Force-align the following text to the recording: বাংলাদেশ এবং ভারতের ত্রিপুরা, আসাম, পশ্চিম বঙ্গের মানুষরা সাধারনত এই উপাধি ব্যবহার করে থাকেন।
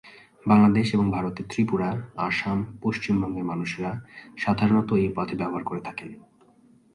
বাংলাদেশ 0.45 0.87
এবং 0.93 1.05
ভারতের 1.11 1.45
ত্রিপুরা, 1.49 1.89
আসাম, 2.17 2.59
পশ্চিম 2.81 3.15
বঙ্গের 3.21 3.45
মানুষরা 3.45 3.91
সাধারনত 4.37 4.89
এই 4.93 5.07
উপাধি 5.07 5.35
ব্যবহার 5.35 5.63
করে 5.63 5.81
থাকেন। 5.81 6.09